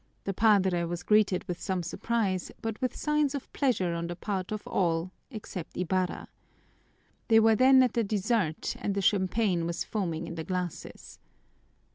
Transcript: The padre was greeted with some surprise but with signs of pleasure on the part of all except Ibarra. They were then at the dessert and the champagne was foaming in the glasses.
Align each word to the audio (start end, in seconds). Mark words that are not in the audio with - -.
The 0.23 0.33
padre 0.33 0.83
was 0.85 1.03
greeted 1.03 1.47
with 1.47 1.61
some 1.61 1.83
surprise 1.83 2.51
but 2.63 2.81
with 2.81 2.95
signs 2.95 3.35
of 3.35 3.53
pleasure 3.53 3.93
on 3.93 4.07
the 4.07 4.15
part 4.15 4.51
of 4.51 4.65
all 4.65 5.11
except 5.29 5.77
Ibarra. 5.77 6.27
They 7.27 7.39
were 7.39 7.55
then 7.55 7.83
at 7.83 7.93
the 7.93 8.03
dessert 8.03 8.75
and 8.79 8.95
the 8.95 9.01
champagne 9.03 9.67
was 9.67 9.83
foaming 9.83 10.25
in 10.25 10.33
the 10.33 10.43
glasses. 10.43 11.19